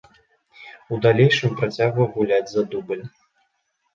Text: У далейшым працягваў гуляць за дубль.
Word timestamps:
У 0.95 0.97
далейшым 1.05 1.51
працягваў 1.59 2.09
гуляць 2.15 2.53
за 2.55 2.61
дубль. 2.75 3.03